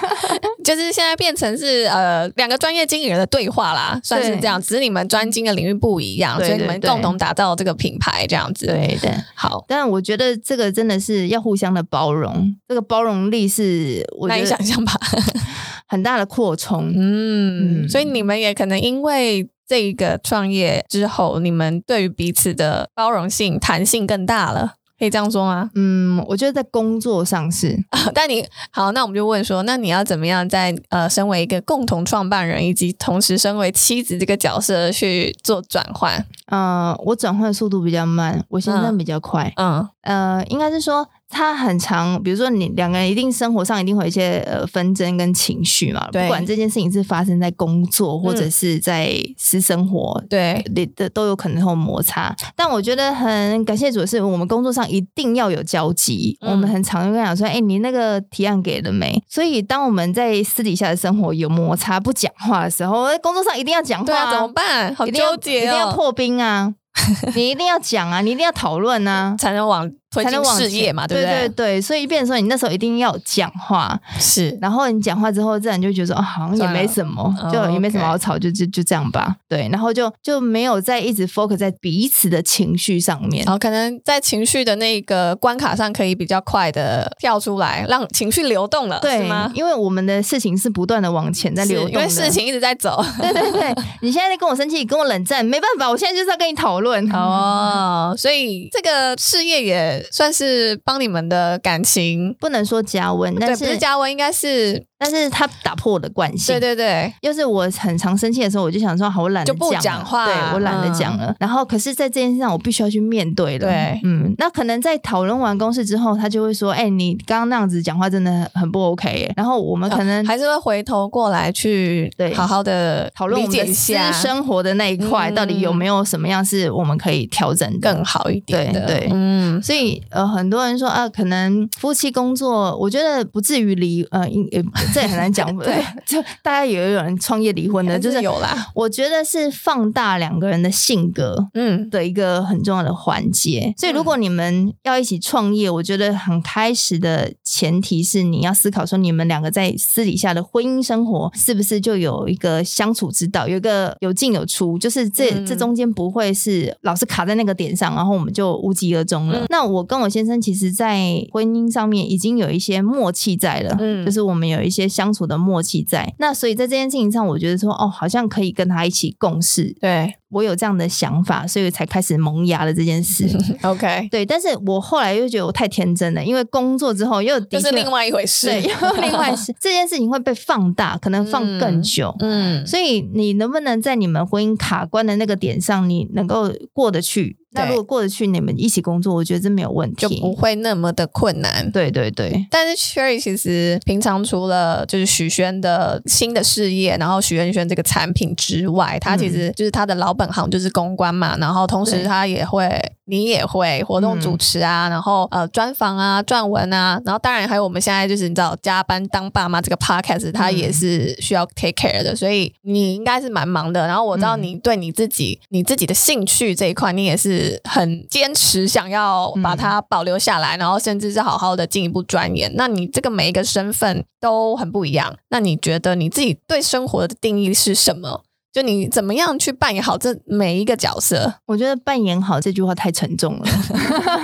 [0.64, 4.66] 就是现在变成是呃两个专业经理人的对话啦，算是这样，对。
[4.68, 5.67] 只是你们专精的领域。
[5.74, 8.66] 不一样，所以你们共同打造这个品牌，这样子。
[8.66, 9.64] 对对，好。
[9.68, 14.92] 但我觉得这个真的是要互相的包容，这个包容力是我难以想象吧，
[15.88, 16.92] 很大的扩充。
[16.94, 24.74] 嗯，嗯，所以你们也可能因为这一个创业之后，你们对于彼此的包容性、弹性更大了。
[24.98, 25.70] 可以这样说吗？
[25.74, 27.78] 嗯，我觉得在工作上是，
[28.12, 36.18] 但你好，那我们就问说，那你要怎么样在呃，身为一个共同创办人，以及同时身为妻子这个角色去做转换？
[36.46, 39.52] 嗯、呃，我转换速度比较慢，我现在比较快。
[39.56, 41.08] 嗯，嗯呃，应该是说。
[41.30, 50.64] 他很常，比如说你两个人一定生活上一定会有一些呃纷争跟情绪嘛，不管这件事情是发生在工作或者是在私生活，对
[50.96, 52.34] 的都有可能会有摩擦。
[52.56, 56.36] 但我觉得很感谢主的是，我们工作上一定要有交集。
[56.40, 59.22] 嗯、我们很常会跟他讲说，哎、欸，你那个提案给了没？
[59.28, 64.94] 所以当我们在私底下的生活有摩擦不讲话的时候，工作上一定要讲话，啊，怎么办？
[64.94, 66.72] 好纠结哦，一定要破冰啊！
[67.36, 71.38] 你一定要讲啊，你一定要讨论啊，才能往推进事业嘛，对不对？
[71.40, 79.36] 对对对，所以变成说你那时候一定要讲话，是，然后你讲话之后，自然就觉得说哦，好像也没什么，就也没什么好吵，就就就这样吧。
[79.48, 89.50] 对，然后就就没有再一直 focus 在彼此的情绪上面，然后可能在情绪的那个关卡上可以比较快的跳出来，让情绪流动了，对吗？
[89.54, 93.04] 因为我们的事情是不断的往前在流动，因为事情一直在走。
[93.20, 98.14] 对 对对， 你现在在跟我生气，跟我冷战，没办法，我现在就是要跟你讨论哦。
[98.16, 104.86] 所以这个事业也算是帮你们的感情，不能说加温，但是不是加温，应该是。
[105.00, 111.26] 但是他打破我的惯性，对对对，又是我很常生气的时候，我就想说，好，我懒得讲，就不讲话，对我懒得讲了。
[111.26, 113.68] 嗯、然后，可是，在这件事上，我必须要去面对了。
[113.68, 119.32] 对，嗯，那可能在讨论完公事之后，他就会说，哎、欸，你刚刚那样子讲话真的很不 OK 耶。
[119.36, 128.84] 然后我们可能、啊、还是会回头过来去对好好的讨论我们的私生活的那一块，到底有没有什么样是我们可以调整的更好一点的？
[128.84, 135.48] 对，对嗯，所以呃，很多人说啊，可能夫妻工作，我觉得不至于离呃，也这也很难讲。
[135.58, 138.68] 对， 就大家也有人创业离婚的，就是有啦。
[138.74, 143.74] 我觉得是放大两个人的性格，嗯，的一个很重要的环节。
[143.76, 159.46] 所以，如果你们要一起创业，我觉得很开始的前提是你要思考说，你们两个在私底下的婚姻生活是不是就有一个相处之道，有一个有进有出，就是这这中间不会是老是卡在那个点上，然后我们就无疾而终了。
[159.48, 165.38] 那我跟我先生其实，在婚姻上面已经有一些默契在了，嗯，就是我们有一些相处的。
[165.38, 169.74] 默契在那，所以在这件事情上，我觉得说哦，好像可以跟他一起共事。
[169.80, 173.28] 对，我有这样的想法，所以才开始萌芽了这件事。
[173.62, 182.14] OK，对，但是我后来又觉得我太天真了，因为工作之后又这是另外一回事，对，又另外事，这件事情会被放大，可能放更久。
[182.20, 187.36] 嗯，嗯，所以你能不能在你们婚姻卡关的那个点上，你能够过得去？
[187.52, 191.72] 那如果过得去，你们一起工作，我觉得这没有问题，就不会那么的困难。
[191.72, 192.46] 对对对。
[192.50, 202.68] 但是 Sherry 其实平常除了就是许宣的新的事业，然后许愿轩这个产品之外，他其实就是他的老本行就是公关嘛，然后同时他也会。
[203.10, 213.86] 你也会活动主持啊，嗯、然后呃专访啊、撰文啊，然后当然还有我们现在就是你知道加班当爸妈这个 podcast，它也是需要 take care 的，所以你应该是蛮忙的。
[213.86, 222.52] 然后我知道你对你自己、嗯、你自己的兴趣这一块，你也是很坚持想要把它保留下来，嗯、然后甚至是好好的进一步钻研。
[222.56, 228.20] 那你这个每一个身份都很不一样，那你觉得你自己对生活的定义是什么？
[228.52, 231.34] 就你怎么样去扮演好这每一个角色？
[231.46, 233.46] 我觉得扮演好这句话太沉重了。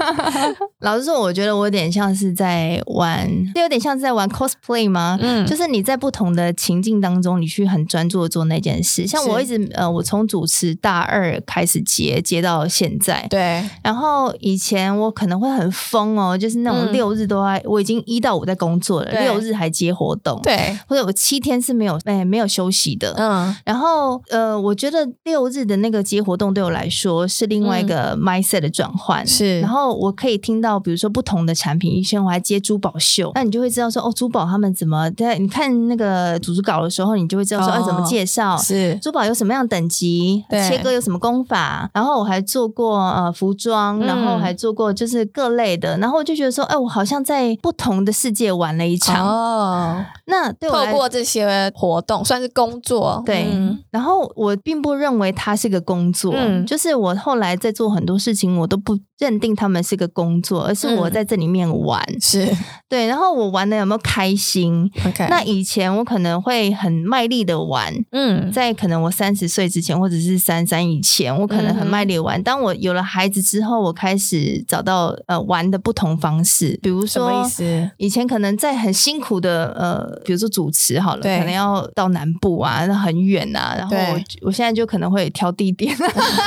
[0.81, 5.19] 老实说，我觉得我有点像是在玩，就有点像是在玩 cosplay 吗？
[5.21, 9.07] 嗯，就是你在不同的情境当中，你去很专注的做那件事。
[9.07, 13.27] 像我一直呃，我从主持大二开始接，接到现在。
[13.31, 13.63] 对。
[13.83, 20.41] 然后以前我可能会很疯哦，就是那种六日都在，嗯、我已经一到五在工作了，六日还接活动。
[20.43, 20.77] 对。
[20.89, 23.15] 或者我七天是没有哎没有休息的。
[23.19, 23.55] 嗯。
[23.65, 24.15] 然后。
[24.31, 29.61] 呃，我觉得六日的那个接活动对我来说是另外一个 mindset 的转换，是。
[29.61, 35.37] 然后我可以听到，比如说不同的产品，以前我还接珠宝秀，那你就会知道说，哦，珠宝他们怎么在？
[35.37, 38.57] 你看那个组织稿的时候，你就会知道说，哎，怎么介绍？
[38.57, 40.45] 是珠宝有什么样等级？
[40.51, 41.91] 切割有什么功法？
[41.93, 50.05] 然后我还做过呃服装，然后还做过就是各类的，然后我就觉得说，哎，我好像在不同的世界玩了一场哦。
[50.27, 53.47] 那对我透过这些活动算是工作，对，
[53.91, 54.04] 然后。
[54.35, 62.57] 我并不认为它是个工作，嗯，就是我后来在做很多事情，我都不认定他们是个工作，而是我在这里面玩，嗯、是
[62.88, 63.07] 对。
[63.07, 64.90] 然后我玩的有没有开心.
[65.29, 72.40] 那以前我可能会很卖力的玩，嗯，在可能我三十岁之前，或者是三三以前，我可能很卖力的玩。
[72.40, 77.90] 嗯、当我有了孩子之后，我开始找到呃玩的不同方式，比如说，什么意思？
[77.98, 85.94] 以前可能在很辛苦的呃，比如说主持好了，可能要到南部啊，那很远啊，然后我，我现在就可能会挑地点，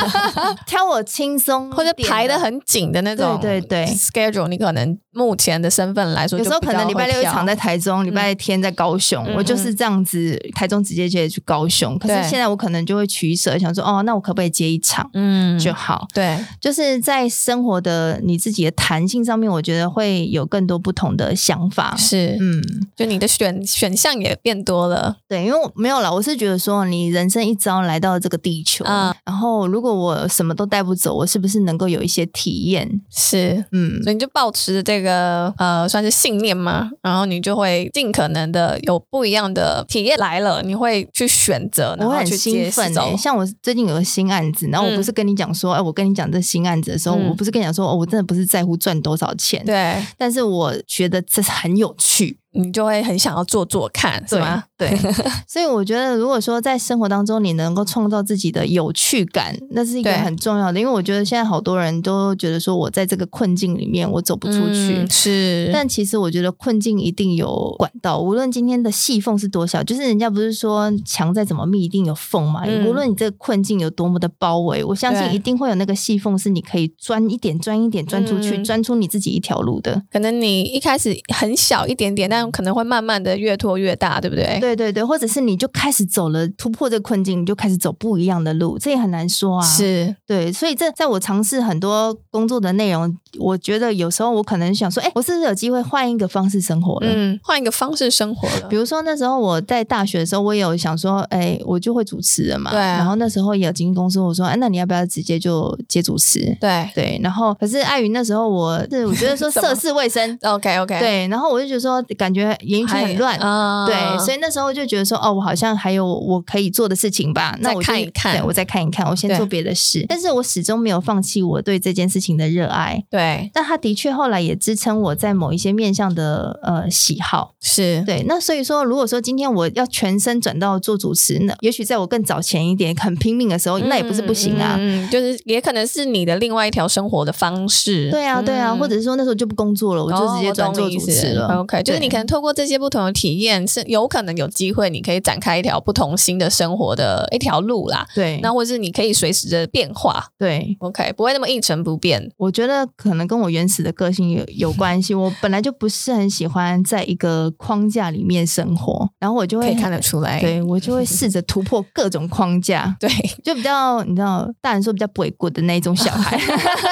[0.66, 11.98] 挑我轻松或者排的很紧的那种，对对对，schedule 你可能目前的身份来说，有时候可能礼拜六一场在台中，礼拜天在高雄，我就是这样子，台中直接接去高雄。
[11.98, 16.06] 可是现在我可能就会取舍，想说哦，那我可不可以接一场，嗯，就好。
[16.14, 21.96] 对，就是在生活的你自己的弹性上面，我觉得会有更多不同的想法。
[21.96, 22.62] 是，嗯，
[22.94, 25.16] 就你的选选项也变多了。
[25.26, 29.12] 对，因为我没有了，我是觉得说你人生一遭来到这个地球，嗯。
[29.24, 32.88] 然后如果我什么都带不走，我是不是能够有一些体验？
[33.10, 42.82] 是，嗯，所以你就保持这个呃，算是信念嘛，然后你就会尽可能的有不一样的体验来了，你会去选择，然后去接受。
[42.82, 52.38] 我很兴奋欸，像我最近有个新案子，然后我不是跟你讲说，哎、嗯，我跟你讲这新案子的时候，嗯、我不是跟你讲说，哦，我真的不是在乎赚多少钱，对，但是我觉得这是很有趣。
[52.60, 54.64] 你就会很想要做做看，是吗？
[54.76, 54.96] 对，
[55.46, 60.80] 所以我觉得，如果说在生活当中你能够创造自己的有趣感，那是一个很重要的。
[60.80, 65.70] 因为我觉得现在好多人都觉得说，我在这个困境里面我走不出去，嗯、是。
[65.72, 72.62] 但其实我觉得困境一定有管道，无论今天的细缝是多小，就是人家不是说墙再怎么密一定有缝嘛？
[72.66, 80.02] 嗯、无论你这个困境有多么的包围，我相信一定会有那个细缝是你可以钻一点、钻一点、钻出去、钻、嗯、出你自己一条路的。
[80.10, 83.38] 可能你一开始很小一点点，但可能会慢慢的。
[83.38, 84.58] 越拖越大，对不对？
[84.60, 89.64] 对对对，或者是你就开始走了突破这个困境，你就开始走不一样的路，这也很难说啊。
[89.64, 97.06] 是对，所以这在我尝试很多工作的内容，我觉得有时候我可能想说，哎，我是不是有机会换一个方式生活了？
[97.08, 98.66] 嗯，换一个方式生活了。
[98.68, 102.72] 比如说那时候我在大学的时候，我也有想说，哎，我就会主持人嘛。
[102.72, 102.96] 对啊。
[102.96, 106.56] 然后那时候也有经纪公司，我说，哎，那你要不要直接就接主持？
[106.60, 107.20] 对对。
[107.22, 110.98] 然后可是碍于那时候我是我觉得说 涉世未深，OK OK。
[110.98, 111.28] 对。
[111.28, 113.86] 然后我就觉得说，感觉演艺圈很乱啊。
[113.86, 113.96] 对。
[114.24, 117.56] 所以那时候就觉得说，哦，我好像还有我可以做的事情吧。
[117.60, 120.04] 那我看一看，对，我再看一看，我先做别的事。
[120.08, 123.02] 但是我始终没有放弃我对这件事情的热爱。
[123.10, 127.54] 对，但他的确后来也支撑我在某一些面向的呃喜好。
[127.60, 128.24] 是对。
[128.26, 134.76] 那所以说，如果说今天我要全身转到做主持，呢也许在我更早前一点很拼命的时候，嗯、那也不是不行啊。
[134.78, 138.10] 嗯，就是也可能是你的另外一条生活的方式。
[138.10, 141.48] 对啊，对啊，或者是说那时候就不工作了，我就直接转做主持了。
[141.48, 148.06] 哦、OK，就是你可能透过这些不同的体验是有可能有机会，你可以展开一条不同新的生活的一条路啦。
[148.14, 150.26] 对，那或者是你可以随时的变化。
[150.38, 152.30] 对，OK，不会那么一成不变。
[152.36, 155.14] 我觉得可能跟我原始的个性有有关系。
[155.18, 162.96] 我本来就不是很喜欢在一个框架里面生活，然后我就会可以看得出来，对我就会试着突破各种框架。
[163.00, 163.08] 对，
[163.44, 166.38] 就比较你知道，大人说比较不会过的那种小孩，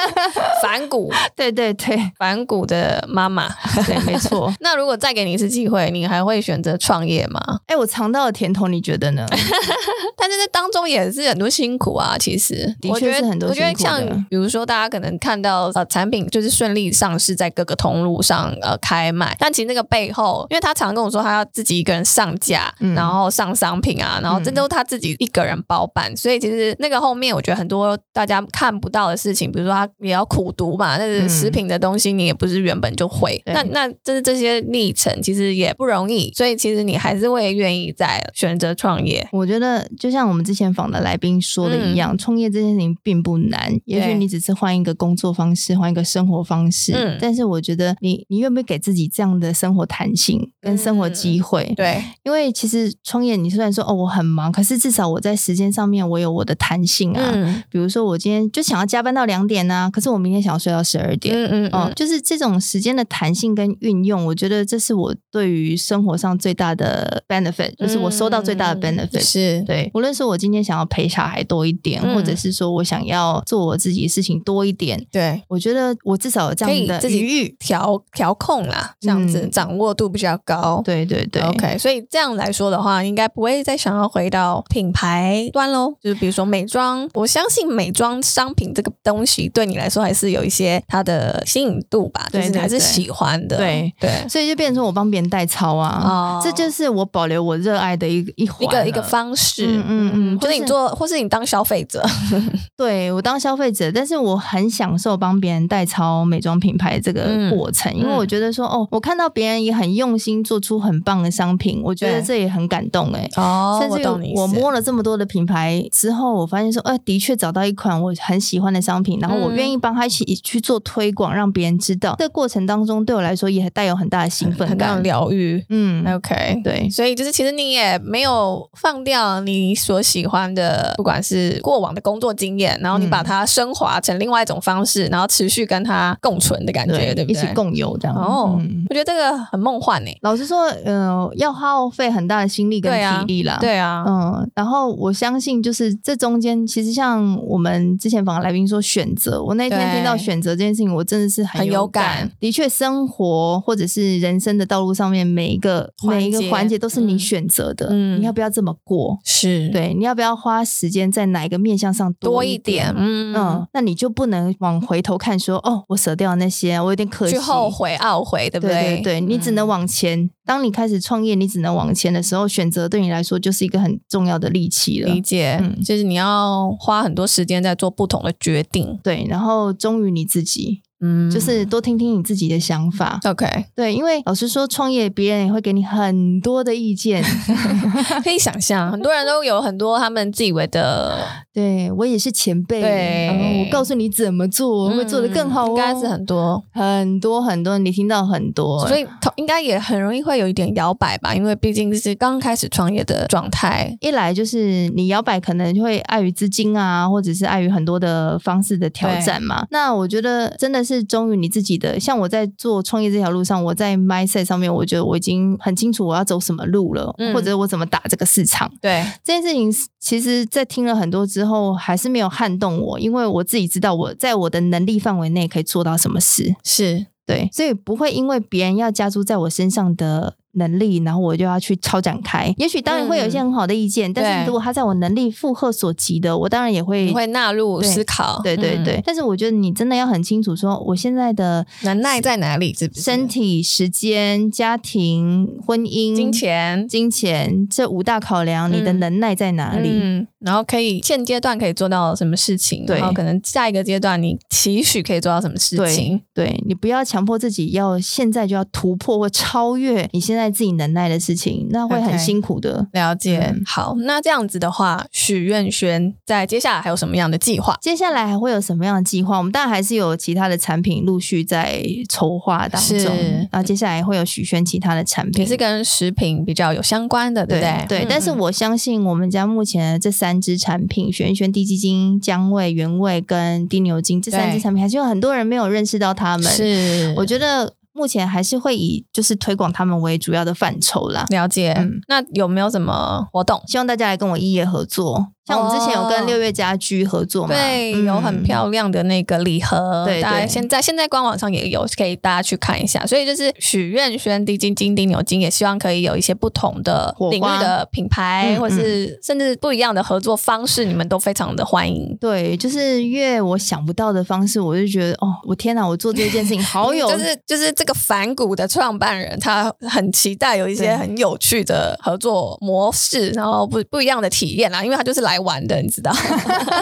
[0.63, 1.11] 反骨。
[1.35, 3.47] 对对对，反骨的妈妈。
[3.85, 4.53] 对，没错。
[4.59, 7.41] 那如果再给你一次机会，你还会选择创业吗？
[7.65, 9.25] 哎，我尝到了甜头，你觉得呢？
[10.15, 13.65] 但是这当中也是很多辛苦啊，其实的确是很多辛苦的。
[13.67, 39.27] 我觉得像比如说，大家可能看到呃产品就是顺利上市在各个通路上呃开卖，但其实那个背后，因为他常跟我说他要自己一个人上架，嗯、然后上商品啊，然后这都是他自己一个人包办，嗯、所以其实那个后面我觉得很多大家看不到的事情，比如说他也要苦读嘛，那是食品的东西，你也不是原本就会，嗯、那那这是这些历程其实也不容易，所以其实你还是会愿意在选择创业。
[39.31, 46.93] 我觉得就像我们之前访的来宾说的一样，嗯、创业这件事情并不难，也许你只是换一个工作方式，换一个生活方式。
[46.93, 51.65] 嗯，但是我觉得你你愿不愿意给自己这样的生活弹性跟生活机会？
[51.71, 57.31] 嗯、对，因为其实创业，你虽然说哦我很忙，可是至少我在时间上面我有我的弹性啊。
[57.33, 61.35] 嗯，比如说我今天就想要加班到两点啊，可是我明天想要睡到十二点。
[61.35, 69.21] 嗯嗯嗯，就是这种时间的弹性跟运用，我觉得这是我对于生活上最大的 benefit，就是我收到最大的 benefit。
[69.21, 69.61] 是。
[69.67, 80.81] 对，无论是我今天想要陪小孩多一点，嗯、或者是说我想要做我自己的事情多一点，对，我觉得我至少有这样的自己调调控啦，这样子、嗯、掌握度比较高。
[80.83, 85.93] 对对对，OK，所以这样来说的话，应该不会再想要回到品牌端喽。
[86.01, 93.57] 就是比如说美妆，我相信美妆商品这个东西对你来说还是有一些它的吸引度吧，对，就是你还是喜欢的。
[93.57, 93.93] 对。
[93.99, 98.87] 对，对所以就变成我帮别人代操啊，哦、这就是我保留我热爱的一一一个。
[98.87, 102.01] 一个方式，嗯嗯嗯，或是你做，或是你当消费者，
[102.77, 113.29] 对，我当消费者，但是我很享受帮别人代操美妆品牌这个过程，因为我觉得说，哦，我看到别人也很用心做出很棒的商品，我觉得这也很感动哎。
[113.35, 122.15] 哦，甚至我摸了这么多的品牌之后，我发现说，哎，的确找到一款我很喜欢的商品，然后我愿意帮他一起去做推广，让别人知道。
[122.17, 125.65] 这个过程当中，对我来说也带有很大的兴奋 感，很大的疗愈。
[125.69, 128.67] 嗯，OK，对，所以就是其实你也没有。
[128.73, 137.41] 放掉你所喜欢的，不管是过往的工作经验，然后你把它升华成另外一种方式，嗯、然后持续跟它共存的感觉，对，对不对？
[137.41, 138.15] 一起共有这样。
[138.15, 140.11] 哦，嗯、我觉得这个很梦幻呢。
[140.21, 143.57] 老实说，嗯、呃，要耗费很大的心力跟体力啦。
[143.59, 144.51] 对啊，嗯。
[144.53, 152.03] 然后我相信，就是这中间，其实像我们之前访的来宾说选择，我那天听到选择这件事情，我真的是很有感。
[152.03, 159.17] 有感的确，生活或者是人生的道路上面每一个每一个环节都是你选择的，嗯，你要不要这么过？
[159.23, 162.93] 是对，你要不要花时间在哪一个面向上多一点？
[162.95, 169.01] 嗯嗯，那你就不能往回头看说，说哦，我舍掉那些，我有点可惜，去后悔懊悔，对不对？
[169.01, 170.19] 对你只能往前。
[170.19, 175.13] 嗯当你开始创业，你只能往前的时候，选择对你来说就是一个很重要的利器了。
[175.13, 180.81] 理解，嗯，就是你要花很多时间在做不同的决定，对，然后忠于你自己。
[180.99, 183.19] 嗯，就是多听听你自己的想法。
[183.23, 187.23] OK，对，因为老实说，创业别人也会给你很多的意见，
[188.23, 191.17] 可以想象，很多人都有很多他们自以为的。
[191.53, 195.69] 对，我也是前辈，然后我告诉你怎么做，我会做得更好哦。
[195.69, 199.05] 应该是很多很多很多，你听到很多，所以
[199.35, 203.95] 应该也很容易会有一点摇摆吧，因为毕竟是刚开始创业的状态。
[204.01, 209.65] 一来就是你摇摆，可能会碍于资金啊，或者是碍于很多的方式的挑战嘛。
[209.69, 210.86] 那我觉得真的。
[210.87, 218.71] 是忠于你自己的，像我在做创业这条路上，我在 mindset 上面，我觉得我已经很清楚我要走什么路了，嗯、或者我怎么打这个市场。
[218.81, 226.55] 对这件事情，其实，在听了很多之后，还是没有撼动我，因为我自己知道我在我的能力范围内可以做到什么事。
[226.63, 230.35] 是对，所以不会因为别人要加注在我身上的。
[230.53, 232.53] 能力，然后我就要去超展开。
[232.57, 238.41] 也许当然会有一些很好的意见，嗯、但是如果他在我能力负荷所及的，我当然也会会纳入思考。
[238.43, 242.73] 对对对，但是我觉得你真的要很清楚说，我现在的能耐在哪里？
[242.73, 243.01] 是不是？
[243.01, 249.89] 身体、时间、家庭、婚姻、金钱、金钱这五大考量，你的能耐在哪里？
[249.89, 252.85] 嗯，嗯然后可以现阶段可以做到什么事情？
[252.85, 256.21] 对，然后可能下一个阶段你期许可以做到什么事情？
[256.33, 262.83] 对，对你不要强迫自己要现在就要突破或超越你现在自己能耐的事情，那会很辛苦的。
[262.91, 263.61] Okay, 了解、嗯。
[263.65, 267.77] 好，那这样子的话，许愿轩在接下来还有什么样的计划？
[267.81, 269.37] 接下来还会有什么样的计划？
[269.37, 273.15] 我们当然还是有其他的产品陆续在筹划当中。
[273.51, 277.85] 然后接下来会有许轩其他的产品，也是跟食品比较有相关的，对不对？
[277.99, 278.07] 对。
[278.09, 286.51] 但是我相信我们家目前的这三支产品——许愿轩低基金、姜味原味跟低牛精这三支产品，还是有很多人没有认识到他们。
[286.51, 287.73] 是，我觉得。
[287.97, 291.25] 目前还是会以就是推广他们为主要的范畴啦。
[291.29, 293.59] 了解，嗯，那有没有什么活动？
[293.65, 295.33] 希望大家来跟我异业合作。
[295.47, 297.55] 像我们之前有跟六月家居合作嘛？
[297.55, 300.03] 对、嗯，有很漂亮的那个礼盒。
[300.05, 303.05] 对，大家现在现在官网上也有，可以大家去看一下。
[303.05, 312.13] 所以就是许愿轩滴金金、滴牛金，也希望可以有一些不同的领域的品牌，或是甚至不一样的合作方式，你们都非常的欢迎。
[312.19, 325.36] 对，就是越我想不到的方式，我就觉得哦，我天哪，我做这件事情好有， 就是就是这个反骨的创办人，他很期待有一些很有趣的合作模式，然后不不一样的体验啦，因为他就是来。
[325.39, 326.11] 玩的，你知道，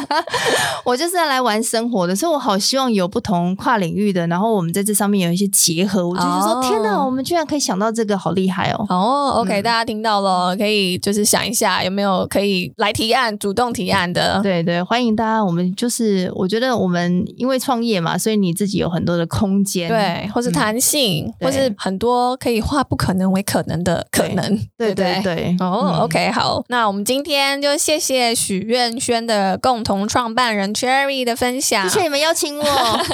[0.83, 6.07] 我就是要来玩生活的，所以我好希望有不同跨领域的，然后我们在这上面有一些结合。
[6.07, 6.65] 我就是说，oh.
[6.65, 8.85] 天哪，我们居然可以想到这个，好厉害哦！
[8.89, 14.39] 哦、嗯、大家听到了，可以就是想一下有没有可以来提案、主动提案的。
[14.43, 15.43] 对对，欢迎大家。
[15.43, 25.55] 我们就是我觉得我们因为创业嘛，所以你自己有很多的空间，对，或是弹性、嗯，或是很多可以化不可能为可能的可能，对对对，对。
[25.59, 28.35] 哦、oh, 嗯、，OK，好，那我们今天就谢谢。
[28.45, 32.63] 许愿轩的共同创办人 Cherry 的分享，谢谢你们邀请我。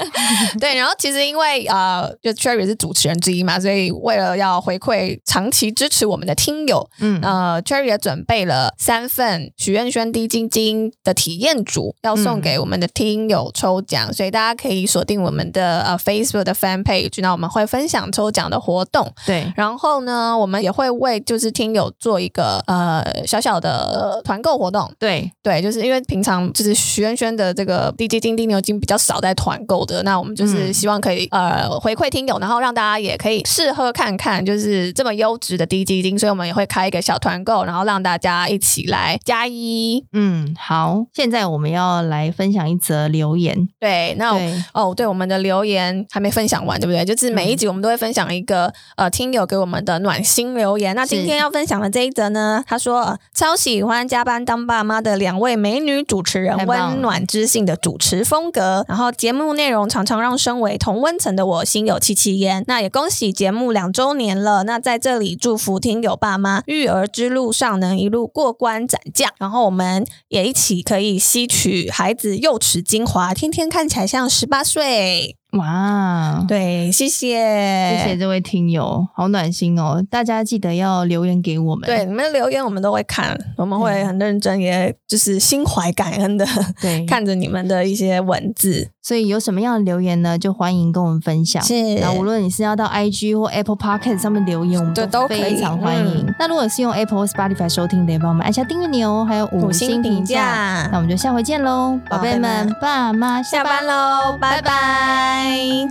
[0.59, 19.09] 对，然后其实因为呃，就 Cherry 是主持人之一嘛，所以为了要回馈长期支持我们的听友，嗯，呃，Cherry 也准备了三份许愿轩滴晶晶的体验组，要送给我们的听友抽奖，嗯、所以大家可以锁定我们的呃 Facebook 的 Fan Page，那我们会分享抽奖的活动。
[19.25, 24.91] 对，然后呢，我们也会为就是听友做一个呃小小的团购活动。
[24.99, 25.20] 对。
[25.43, 40.03] 对，就是因为平常就是许愿轩的这个低基金、低牛金比较少在团购的，那我们就是希望可以、嗯、呃回馈听友，然后让大家也可以试喝看看，就是这么优质的低基金，所以我们也会开一个小团购，然后让大家一起来加一。
[40.13, 43.67] 嗯，好，现在我们要来分享一则留言。
[43.79, 47.03] 对，那对哦，对，我们的留言还没分享完，对不对？
[47.03, 50.95] 就是每一集我们都会分享一个、嗯、呃听友给我们的暖心留言。
[50.95, 55.21] 那今天要分享的这一则呢，他说超喜欢加班当爸妈的。
[55.21, 62.63] 两位美女主持人温暖知性的主持风格，然后节目内容常常让身为同温层的我心有戚戚焉。
[62.65, 75.40] 那也恭喜节目两周年了，那在这里祝福听友爸妈育儿之路上能一路过关斩将，然后我们也一起可以吸取孩子幼齿精华，天天看起来像十八岁。
[75.51, 80.01] 哇，对，谢谢，谢谢这位听友，好暖心哦！
[80.09, 86.45] 大家记得要留言给我们，对，你们留言我们都会看，我们会很认真，也就是心怀感恩的，
[86.81, 88.89] 对，看着你们的一些文字。
[89.03, 90.37] 所以有什么样的留言呢？
[90.37, 91.61] 就欢迎跟我们分享。
[91.63, 96.25] 是，那无论你是要到 IG 或 Apple Podcast 上面留言，我们都非常欢迎。
[96.27, 100.87] 嗯、那如果是用 Apple 或 Spotify 收听的，也帮我们按下订阅钮哦，还有五星评价。
[100.91, 105.40] 那我们就下回见喽，宝贝们，爸妈下班喽，拜拜。
[105.41, 105.87] 嗨